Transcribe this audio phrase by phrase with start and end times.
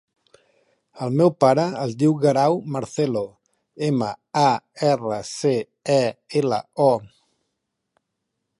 [1.07, 3.23] El meu pare es diu Guerau Marcelo:
[3.89, 4.09] ema,
[4.43, 4.47] a,
[4.89, 5.55] erra, ce,
[5.97, 6.01] e,
[6.41, 6.91] ela, o.